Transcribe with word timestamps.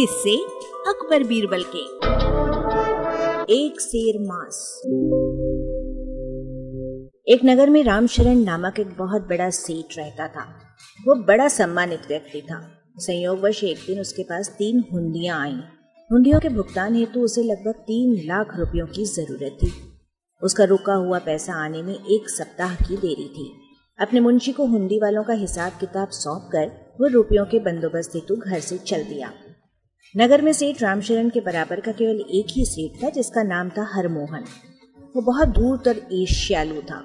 किससे 0.00 0.36
अकबर 0.90 1.24
बीरबल 1.24 1.62
के। 1.62 1.78
एक 3.54 3.80
शेर 3.80 4.20
मास। 4.20 4.82
एक 7.28 7.40
नगर 7.44 7.70
में 7.70 7.84
रामशरण 7.84 8.38
नामक 8.38 8.80
एक 8.80 8.98
बहुत 8.98 9.22
बड़ा 9.22 9.50
सेठ 9.50 9.98
रहता 9.98 10.28
था। 10.28 10.42
वो 11.08 11.14
बड़ा 11.14 11.48
सम्मानित 11.48 12.00
व्यक्ति 12.08 12.40
था। 12.40 12.72
संयोगवश 12.96 13.64
एक 13.64 13.76
दिन 13.86 14.00
उसके 14.00 14.22
पास 14.22 14.48
तीन 14.58 14.84
हुंडियाँ 14.92 15.40
आईं। 15.40 15.58
हुंडियों 16.12 16.40
के 16.40 16.48
भुगतान 16.48 16.94
हेतु 16.94 17.20
उसे 17.20 17.42
लगभग 17.42 17.72
तीन 17.72 18.28
लाख 18.28 18.56
रुपयों 18.56 18.86
की 18.86 19.04
ज़रूरत 19.04 19.58
थी। 19.62 19.72
उसका 20.42 20.64
रुका 20.64 20.94
हुआ 20.94 21.18
पैसा 21.18 21.52
आने 21.52 21.82
में 21.82 21.94
एक 21.94 22.30
सप्ताह 22.30 22.74
की 22.74 22.96
देरी 22.96 23.28
थी। 23.28 23.52
अपने 24.00 24.20
मुंशी 24.20 24.52
को 24.52 24.66
हुंडी 24.66 24.98
वालों 24.98 25.24
का 25.24 25.32
हिसाब 25.32 25.72
किताब 25.72 26.08
सौंप 26.08 26.48
कर 26.52 26.90
वो 27.00 27.06
रुपयों 27.06 27.44
के 27.44 27.58
बंदोबस्त 27.58 28.10
हेतु 28.14 28.36
घर 28.36 28.60
से 28.60 28.78
चल 28.78 29.04
दिया। 29.04 29.32
नगर 30.16 30.42
में 30.42 30.52
सेठ 30.52 30.82
रामशरण 30.82 31.28
के 31.28 31.40
बराबर 31.40 31.80
का 31.80 31.92
केवल 31.92 32.20
एक 32.30 32.46
ही 32.50 32.64
सेठ 32.64 33.04
था, 33.04 33.10
जिसका 33.10 33.42
नाम 33.42 33.68
था 33.68 33.90
हरमोहन। 33.94 34.44
वो 35.16 35.22
बहुत 35.22 35.48
दूर 35.48 35.82
तर 35.84 35.96
एशियालु 36.12 36.80
था। 36.82 37.02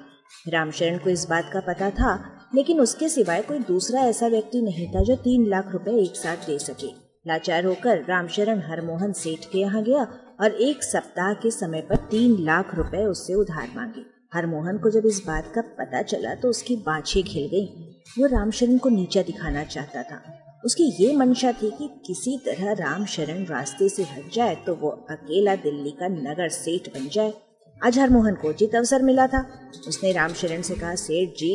रामशरण 0.48 0.98
को 0.98 1.10
इस 1.10 1.26
बात 1.30 1.50
का 1.52 1.60
पता 1.60 1.90
था, 1.90 2.32
लेकिन 2.54 2.80
उसके 2.80 3.08
सिवाय 3.08 3.42
कोई 3.42 3.58
दूसरा 3.58 4.00
ऐसा 4.00 4.26
व्यक्ति 4.26 4.62
नहीं 4.62 4.88
था 4.88 5.02
जो 5.02 5.16
तीन 5.16 5.46
लाख 5.48 5.72
रुपए 5.72 5.90
एक 5.90 6.16
साथ 6.16 6.36
दे 6.36 6.58
सके। 6.58 6.86
लाचार 7.26 7.64
होकर 7.64 7.98
रामशरण 7.98 8.60
हरमोहन 8.60 9.12
सेठ 9.12 9.44
के 9.44 9.58
यहाँ 9.58 9.82
गया 9.82 10.06
और 10.40 10.50
एक 10.50 10.82
सप्ताह 10.82 11.32
के 11.34 11.50
समय 11.50 11.80
पर 11.80 11.96
तीन 11.96 12.36
लाख 12.44 12.74
रुपए 12.74 13.04
उससे 13.04 13.34
उधार 13.34 13.68
मांगे। 13.76 14.00
हरमोहन 14.34 14.78
को 14.78 14.90
जब 14.90 15.06
इस 15.06 15.22
बात 15.26 15.52
का 15.54 15.60
पता 15.60 16.02
चला 16.02 16.34
तो 16.34 16.48
उसकी 16.48 16.76
बाछे 16.76 17.22
खिल 17.22 17.46
गई। 17.46 17.66
वो 18.18 18.26
रामशरण 18.26 18.78
को 18.78 18.88
नीचा 18.88 19.22
दिखाना 19.22 19.64
चाहता 19.64 20.02
था। 20.02 20.22
उसकी 20.62 20.84
ये 21.00 21.14
मंशा 21.16 21.52
थी 21.52 21.70
कि 21.70 21.88
किसी 22.06 22.36
तरह 22.46 22.72
राम 22.74 23.04
शरण 23.06 23.44
रास्ते 23.44 23.88
से 23.88 24.02
हट 24.04 24.32
जाए 24.32 24.54
तो 24.66 24.74
वो 24.74 24.90
अकेला 25.10 25.54
दिल्ली 25.56 25.90
का 25.90 26.08
नगर 26.08 26.48
सेठ 26.48 26.88
बन 26.94 27.08
जाए। 27.08 27.32
आज 27.80 27.98
हरमोहन 27.98 28.34
को 28.34 28.48
उचित 28.48 28.74
अवसर 28.74 29.02
मिला 29.02 29.26
था। 29.26 29.42
उसने 29.88 30.12
रामशरण 30.12 30.62
से 30.62 30.74
कहा 30.74 30.94
सेठ 30.94 31.36
जी 31.38 31.52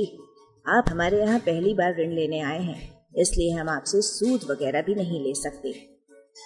आप 0.66 0.90
हमारे 0.90 1.20
यहाँ 1.20 1.40
पहली 1.40 1.74
बार 1.74 1.96
ऋण 2.00 2.14
लेने 2.16 2.40
आए 2.42 2.60
हैं 2.60 2.80
इसलिए 3.18 3.52
हम 3.52 3.70
आपसे 3.70 4.02
सूद 4.02 4.48
वगैरह 4.52 4.82
भी 4.82 4.96
नहीं 4.96 5.24
ले 5.24 5.34
सकते। 5.36 5.72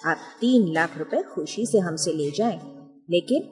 आप 0.06 0.18
तीन 0.40 0.72
लाख 0.74 0.96
रुपए 0.98 1.22
खुशी 1.34 1.66
से 1.66 1.78
हमसे 1.78 2.12
ले 2.12 2.30
जाएँ, 2.30 2.60
लेकिन 3.10 3.42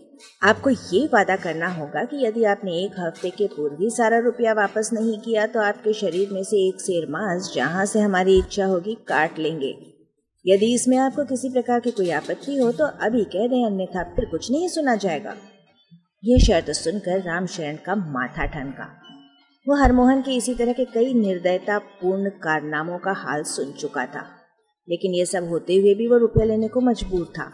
आपको 0.43 0.71
ये 0.71 1.05
वादा 1.13 1.37
करना 1.39 1.69
होगा 1.71 2.05
कि 2.05 2.25
यदि 2.25 2.45
आपने 2.47 2.73
एक 2.79 2.99
हफ़्ते 2.99 3.31
के 3.31 3.47
पूर्व 3.47 3.83
ही 3.83 3.91
सारा 3.91 4.19
रुपया 4.21 4.53
वापस 4.55 4.91
नहीं 4.93 5.19
किया 5.21 5.47
तो 5.47 5.61
आपके 5.63 5.93
शरीर 5.95 6.33
में 6.33 6.43
से 6.45 6.67
एक 6.69 6.81
शेर 6.81 7.07
मांस 7.11 7.51
जहाँ 7.55 7.87
से 7.87 8.01
हमारी 8.01 8.39
इच्छा 8.39 8.67
होगी 8.67 8.95
काट 9.09 9.39
लेंगे। 9.39 9.75
यदि 10.45 10.73
इसमें 10.75 10.97
आपको 10.99 11.25
किसी 11.25 11.49
प्रकार 11.51 11.81
की 11.81 11.91
कोई 11.93 12.11
आपत्ति 12.13 12.57
हो 12.57 12.71
तो 12.73 12.87
अभी 13.03 13.25
कह 13.27 13.47
दें, 13.49 13.65
अन्यथा 13.67 14.03
फिर 14.15 14.25
कुछ 14.25 14.51
नहीं 14.51 14.69
सुना 14.69 14.97
जाएगा। 14.97 15.35
यह 16.23 16.39
शर्त 16.41 16.71
सुनकर 16.73 17.21
रामशरण 17.23 17.77
का 17.87 17.95
माथा 17.95 18.47
ठनका। 18.49 18.85
वो 19.67 19.77
हरमोहन 19.77 20.21
के 20.23 20.37
इसी 20.37 20.55
तरह 20.55 20.73
के 20.73 20.85
कई 20.85 21.13
निर्दयता 21.15 21.79
पूर्ण 22.01 22.31
कारनामों 22.43 22.99
का 22.99 23.13
हाल 23.19 23.43
सुन 23.49 23.73
चुका 23.75 24.07
था, 24.07 24.25
लेकिन 24.89 25.15
ये 25.15 25.27
सब 25.27 25.49
होते 25.49 25.77
हुए 25.77 25.95
भी 25.95 26.09
वो 26.09 26.19
रुपया 26.19 26.45
लेने 26.47 26.69
को 26.69 26.81
मजबूर 26.83 27.25
था। 27.39 27.51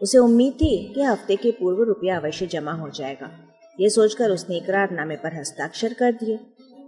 उसे 0.00 0.18
उम्मीद 0.18 0.52
थी 0.52 0.76
कि 0.94 1.02
हफ़्ते 1.02 1.36
के 1.36 1.50
पूर्व 1.50 1.82
रुपया 1.82 2.16
अवश्य 2.16 2.46
जमा 2.46 2.72
हो 2.72 2.88
जाएगा। 2.90 3.30
ये 3.78 3.88
सोचकर 3.90 4.30
उसने 4.30 4.56
इकरारनामे 4.56 5.16
पर 5.16 5.38
हस्ताक्षर 5.38 5.92
कर 5.92 6.12
दिए। 6.14 6.38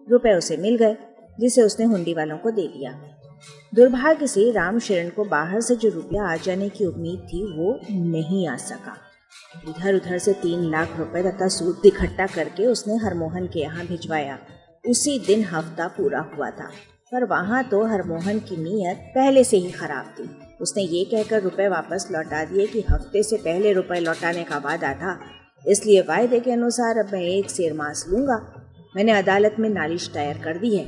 रुपए 0.09 0.33
उसे 0.35 0.57
मिल 0.57 0.77
गए, 0.77 0.97
जिसे 1.39 1.63
उसने 1.63 1.87
हुंडी 1.87 2.15
वालों 2.15 2.39
को 2.39 2.51
दे 2.51 2.67
दिया। 2.69 2.93
दुर्भाग्य 3.73 4.27
से 4.27 4.51
राम 4.53 4.79
शरण 4.79 5.09
को 5.09 5.25
बाहर 5.25 5.61
से 5.61 5.77
जो 5.77 5.89
रुपया 5.89 6.25
आ 6.25 6.37
जाने 6.37 6.69
की 6.69 6.85
उम्मीद 6.85 7.21
थी, 7.25 7.43
वो 7.57 7.79
नहीं 7.91 8.47
आ 8.49 8.57
सका। 8.59 8.97
इधर 9.69 9.95
उधर 9.95 10.19
से 10.19 10.33
तीन 10.33 10.71
लाख 10.71 10.99
रुपए 10.99 11.23
तथा 11.23 11.49
सूद 11.49 11.87
इकट्ठा 11.87 12.27
करके 12.27 12.67
उसने 12.67 12.97
हरमोहन 12.97 13.47
के 13.47 13.61
यहाँ 13.61 13.87
भिजवाया। 13.87 14.39
उसी 14.85 15.19
दिन 15.19 15.45
हफ़्ता 15.45 15.87
पूरा 15.89 16.21
हुआ 16.37 16.51
था, 16.51 16.71
पर 17.13 17.25
वहाँ 17.25 17.63
तो 17.65 17.85
हरमोहन 17.85 18.39
की 18.41 18.57
नीयत 18.57 19.11
पहले 19.15 19.45
से 19.45 19.57
ही 19.57 19.71
खराब 19.71 20.15
थी। 20.19 20.29
उसने 20.61 20.83
ये 20.85 21.05
कहकर 21.05 21.43
रुपए 21.43 21.69
वापस 21.69 22.09
लौटा 22.13 22.45
दिए 22.45 22.67
कि 22.67 22.85
हफ़्ते 22.91 23.23
से 23.23 23.37
पहले 23.39 23.73
रुपए 23.73 24.01
लौटाने 24.01 24.45
का 24.45 24.59
वादा 24.65 24.93
था। 24.95 25.19
इसलिए 25.65 26.01
वायदे 26.01 26.41
के 26.41 26.53
अनुसार 26.53 26.99
अब 26.99 27.13
मैं 27.13 27.23
एक 27.23 27.51
शेर 27.51 27.73
मांस 27.75 28.05
लूँगा। 28.09 28.37
मैंने 28.97 29.13
अदालत 29.13 29.57
में 29.59 29.69
नालिश 29.71 30.11
दायर 30.15 30.39
कर 30.45 30.59
दी 30.59 30.77
है। 30.77 30.85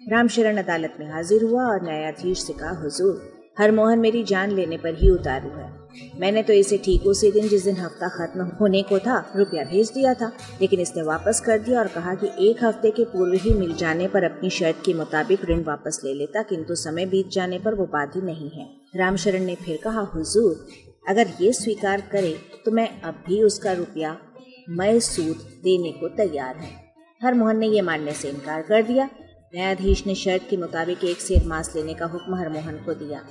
रामशरण 0.00 0.56
अदालत 0.56 0.94
में 1.00 1.10
हाजिर 1.10 1.42
हुआ 1.44 1.64
और 1.64 1.82
न्यायाधीश 1.84 2.42
से 2.42 2.52
कहा, 2.52 2.70
हुजूर, 2.72 3.20
हरमोहन 3.58 3.98
मेरी 3.98 4.22
जान 4.24 4.50
लेने 4.50 4.76
पर 4.76 4.94
ही 4.94 5.10
उतारू 5.10 5.50
है। 5.50 5.66
मैंने 6.20 6.42
तो 6.42 6.52
इसे 6.52 6.78
ठीक 6.78 7.06
उसी 7.06 7.30
दिन 7.32 7.48
जिस 7.48 7.64
दिन 7.64 7.76
हफ़्ता 7.76 8.08
खत्म 8.08 8.44
होने 8.60 8.82
को 8.82 8.98
था, 8.98 9.18
रुपया 9.36 9.64
भेज 9.64 9.90
दिया 9.90 10.14
था। 10.14 10.32
लेकिन 10.60 10.80
इसने 10.80 11.02
वापस 11.02 11.40
कर 11.40 11.58
दिया 11.58 11.78
और 11.80 11.88
कहा 11.88 12.14
कि 12.14 12.30
एक 12.48 12.64
हफ़्ते 12.64 12.90
के 12.90 13.04
पूर्व 13.04 13.32
ही 13.34 13.54
मिल 13.54 13.74
जाने 13.76 14.08
पर 14.08 14.24
अपनी 14.24 14.50
शर्त 14.50 14.82
के 14.86 14.94
मुताबिक 14.94 15.44
ऋण 15.44 15.62
वापस 15.64 16.00
ले 16.04 16.14
लेता, 16.14 16.42
किंतु 16.42 16.74
समय 16.76 17.06
बीत 17.06 17.30
जाने 17.30 17.58
पर 17.58 17.74
वो 17.74 17.86
बाधी 17.86 18.20
नहीं 18.22 18.50
है। 18.50 18.66
रामशरण 18.96 19.44
ने 19.44 19.54
फिर 19.54 19.78
कहा, 19.84 20.00
हुजूर, 20.00 20.66
अगर 21.08 21.32
ये 21.40 21.52
स्वीकार 21.52 22.00
करे 22.00 22.38
तो 22.64 22.70
मैं 22.70 23.00
अब 23.00 23.22
भी 23.26 23.42
उसका 23.42 23.72
रुपया, 23.72 24.16
मय 24.70 25.00
सूद 25.00 25.36
देने 25.64 25.92
को 25.92 26.08
तैयार 26.08 26.56
है। 26.56 26.70
हरमोहन 27.22 27.58
ने 27.58 27.66
यह 27.66 27.82
मानने 27.82 28.12
से 28.12 28.28
इनकार 28.28 28.62
कर 28.62 28.82
दिया। 28.82 29.08
न्यायाधीश 29.54 30.06
ने 30.06 30.14
शर्त 30.14 30.46
के 30.50 30.56
मुताबिक 30.56 31.04
एक 31.04 31.20
सेर 31.20 31.46
मांस 31.46 31.72
लेने 31.76 31.94
का 31.94 32.06
हुक्म 32.06 32.34
हरमोहन 32.34 32.76
को 32.76 32.94
दिया। 32.94 33.24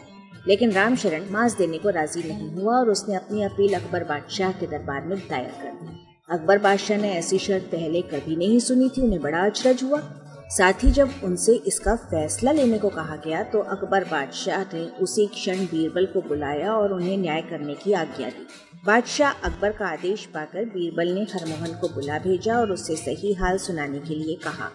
लेकिन 0.47 0.71
रामशरण 0.71 1.29
मांस 1.31 1.57
देने 1.57 1.77
को 1.77 1.89
राज़ी 1.89 2.23
नहीं 2.23 2.49
हुआ 2.49 2.77
और 2.77 2.89
उसने 2.89 3.15
अपनी 3.15 3.43
अपील 3.43 3.73
अकबर 3.73 4.03
बादशाह 4.03 4.51
के 4.51 4.67
दरबार 4.67 5.03
में 5.03 5.17
दायर 5.19 5.51
कर 5.63 5.71
दी। 5.71 5.97
अकबर 6.29 6.57
बादशाह 6.57 6.97
ने 6.97 7.11
ऐसी 7.11 7.37
शर्त 7.37 7.63
पहले 7.63 8.01
कभी 8.01 8.35
नहीं 8.35 8.59
सुनी 8.59 8.89
थी, 8.89 9.01
उन्हें 9.01 9.21
बड़ा 9.21 9.39
अचरज 9.39 9.83
हुआ। 9.83 9.99
साथ 10.49 10.83
ही 10.83 10.91
जब 10.91 11.09
उनसे 11.23 11.53
इसका 11.67 11.95
फैसला 11.95 12.51
लेने 12.51 12.77
को 12.79 12.89
कहा 12.89 13.15
गया 13.15 13.41
तो 13.43 13.59
अकबर 13.71 14.03
बादशाह 14.03 14.61
ने 14.63 14.85
उसी 15.01 15.25
क्षण 15.27 15.65
बीरबल 15.65 16.05
को 16.05 16.21
बुलाया 16.21 16.73
और 16.73 16.93
उन्हें 16.93 17.17
न्याय 17.17 17.41
करने 17.41 17.73
की 17.73 17.93
आज्ञा 17.93 18.29
दी। 18.29 18.45
बादशाह 18.85 19.31
अकबर 19.43 19.71
का 19.71 19.87
आदेश 19.87 20.25
पाकर 20.25 20.65
बीरबल 20.65 21.11
ने 21.13 21.21
हरमोहन 21.33 21.73
को 21.81 21.87
बुला 21.87 22.19
भेजा 22.19 22.59
और 22.59 22.71
उससे 22.71 22.95
सही 22.95 23.33
हाल 23.33 23.57
सुनाने 23.57 23.99
के 23.99 24.15
लिए 24.15 24.35
कहा। 24.35 24.69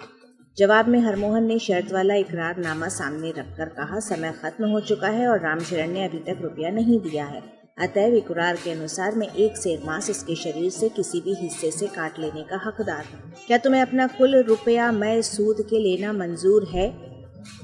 जवाब 0.59 0.89
में 0.89 0.99
हरमोहन 1.01 1.45
ने 1.45 1.59
शर्त 1.59 1.93
वाला 1.93 2.15
इकरारनामा 2.17 2.89
सामने 2.89 3.31
रखकर 3.31 3.69
कहा, 3.71 4.01
समय 4.01 4.33
खत्म 4.43 4.69
हो 4.71 4.81
चुका 4.83 5.09
है 5.09 5.29
और 5.29 5.41
रामशरण 5.41 5.93
ने 5.93 6.05
अभी 6.05 6.19
तक 6.19 6.43
रुपया 6.43 6.71
नहीं 6.71 7.01
दिया 7.01 7.25
है। 7.25 7.43
अतएव 7.79 8.15
इकरार 8.15 8.57
के 8.57 8.71
अनुसार 8.71 9.15
मैं 9.15 9.29
एक 9.35 9.57
शेर 9.57 9.83
मास 9.85 10.09
इसके 10.11 10.35
शरीर 10.35 10.71
से 10.71 10.89
किसी 10.89 11.21
भी 11.21 11.35
हिस्से 11.35 11.71
से 11.71 11.87
काट 11.87 12.19
लेने 12.19 12.43
का 12.43 12.61
हकदार 12.65 13.05
हूँ। 13.05 13.33
क्या 13.47 13.59
तुम्हें 13.59 13.81
अपना 13.83 14.07
कुल 14.09 14.37
रुपया 14.43 14.91
मैं 14.93 15.21
सूद 15.23 15.63
के 15.71 15.79
लेना 15.79 16.13
मंजूर 16.13 16.69
है? 16.69 16.89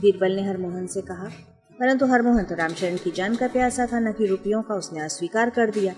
बीरबल 0.00 0.32
ने 0.32 0.42
हरमोहन 0.42 0.86
से 0.86 1.00
कहा, 1.00 1.28
परंतु 1.78 2.06
हरमोहन 2.06 2.44
तो 2.44 2.54
रामशरण 2.54 2.96
की 2.96 3.10
जान 3.10 3.36
का 3.36 3.48
प्यासा 3.48 3.86
था, 3.86 4.00
न 4.00 4.12
कि 4.12 4.26
रुपयों 4.26 4.62
का 4.62 4.74
उसने 4.74 5.00
अस्वीकार 5.00 5.50
कर 5.50 5.70
दिया। 5.70 5.94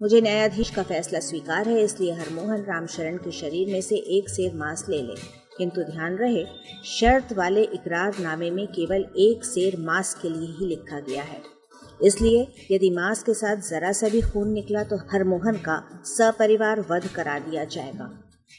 मुझे 0.00 0.20
न्यायाधीश 0.20 0.70
का 0.70 0.82
फैसला 0.82 1.20
स्वीकार 1.20 1.68
है, 1.68 1.82
इसलिए 1.82 2.12
हरमोहन 2.12 2.64
रामशरण 2.64 3.16
के 3.16 3.30
शरीर 3.30 3.72
में 3.72 3.80
से 3.80 3.96
एक 4.18 4.30
शेर 4.30 4.54
मांस 4.56 4.84
ले 4.88 5.00
ले। 5.02 5.14
किंतु 5.58 5.82
ध्यान 5.84 6.16
रहे, 6.16 6.44
शर्त 6.88 7.32
वाले 7.32 7.62
इकरार 7.64 8.18
नामे 8.20 8.50
में 8.50 8.66
केवल 8.68 9.06
एक 9.20 9.44
शेर 9.44 9.80
मांस 9.80 10.14
के 10.14 10.28
लिए 10.28 10.54
ही 10.58 10.66
लिखा 10.66 11.00
गया 11.00 11.22
है। 11.22 11.40
इसलिए 12.02 12.46
यदि 12.70 12.90
मांस 12.90 13.22
के 13.22 13.34
साथ 13.34 13.68
जरा 13.68 13.92
सा 13.92 14.08
भी 14.08 14.20
खून 14.22 14.52
निकला 14.52 14.82
तो 14.84 14.96
हरमोहन 15.12 15.56
का 15.58 15.76
सपरिवार 16.06 16.80
वध 16.90 17.06
करा 17.06 17.38
दिया 17.38 17.64
जाएगा। 17.66 18.04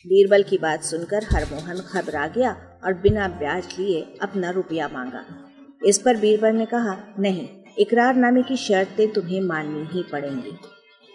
बीरबल 0.05 0.43
की 0.43 0.57
बात 0.57 0.83
सुनकर 0.83 1.25
हरमोहन 1.31 1.77
घबरा 1.79 2.27
गया 2.27 2.51
और 2.85 2.93
बिना 2.93 3.27
ब्याज 3.39 3.67
लिए 3.79 4.01
अपना 4.21 4.49
रुपया 4.51 4.87
मांगा। 4.87 5.23
इस 5.81 5.97
पर 5.97 6.17
बीरबल 6.17 6.55
ने 6.55 6.65
कहा, 6.65 6.97
नहीं 7.19 7.47
इकरारनामे 7.79 8.41
की 8.43 8.57
शर्तें 8.57 9.11
तुम्हें 9.13 9.41
माननी 9.41 9.87
ही 9.91 10.03
पड़ेंगी। 10.11 10.57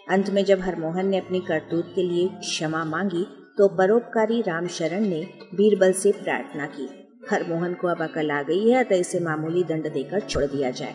अंत 0.06 0.30
में 0.30 0.44
जब 0.44 0.60
हरमोहन 0.60 1.06
ने 1.06 1.18
अपनी 1.18 1.40
करतूत 1.40 1.92
के 1.94 2.02
लिए 2.02 2.28
क्षमा 2.40 2.84
मांगी 2.84 3.26
तो 3.58 3.68
परोपकारी 3.68 4.40
रामशरण 4.42 5.06
ने 5.06 5.20
बीरबल 5.54 5.92
से 5.92 6.12
प्रार्थना 6.14 6.66
की। 6.68 6.88
हरमोहन 7.30 7.74
को 7.74 7.88
अब 7.88 8.02
अकल 8.02 8.30
आ 8.30 8.42
गई 8.42 8.68
है, 8.70 8.84
अतः 8.84 8.96
इसे 8.96 9.20
मामूली 9.20 9.64
दंड 9.64 9.92
देकर 9.92 10.20
छोड़ 10.20 10.44
दिया 10.44 10.70
जाए। 10.70 10.94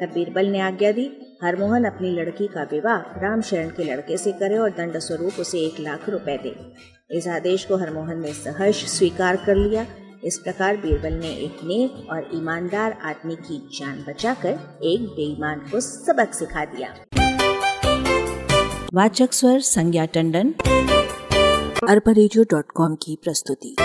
तब 0.00 0.06
बीरबल 0.06 0.46
ने 0.46 0.60
आज्ञा 0.60 0.92
दी। 0.92 1.36
हरमोहन 1.44 1.84
अपनी 1.84 2.10
लड़की 2.10 2.46
का 2.46 2.62
विवाह 2.62 2.96
रामशरण 2.96 3.68
के 3.68 3.84
लड़के 3.84 4.16
से 4.16 4.32
करे 4.32 4.58
और 4.58 4.70
दंड 4.70 4.98
स्वरूप 4.98 5.32
उसे 5.40 5.58
एक 5.58 5.80
लाख 5.80 6.08
रुपए 6.08 6.38
दे। 6.42 6.72
इस 7.18 7.28
आदेश 7.28 7.64
को 7.64 7.76
हरमोहन 7.76 8.20
ने 8.20 8.32
सहर्ष 8.32 8.84
स्वीकार 8.84 9.36
कर 9.36 9.56
लिया। 9.56 9.86
इस 10.24 10.38
प्रकार 10.38 10.76
बीरबल 10.76 11.12
ने 11.12 11.28
एक 11.28 11.56
नेक 11.64 12.10
और 12.10 12.30
ईमानदार 12.34 12.98
आदमी 13.02 13.36
की 13.36 13.68
जान 13.78 14.04
बचाकर 14.08 14.80
एक 14.84 15.08
बेईमान 15.16 15.58
को 15.58 15.80
सबक 15.80 16.34
सिखा 16.34 16.64
दिया। 16.64 16.94
वाचक 18.94 19.32
स्वर 19.32 19.60
संज्ञा 19.60 20.04
टंडन। 20.04 20.54
अरबा 21.88 22.94
की 22.94 23.18
प्रस्तुति। 23.24 23.76